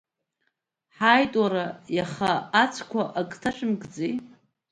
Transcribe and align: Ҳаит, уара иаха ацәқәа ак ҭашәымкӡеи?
Ҳаит, 0.95 1.33
уара 1.41 1.63
иаха 1.97 2.31
ацәқәа 2.61 3.03
ак 3.19 3.31
ҭашәымкӡеи? 3.41 4.13